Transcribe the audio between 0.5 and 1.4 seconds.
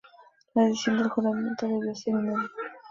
La decisión del jurado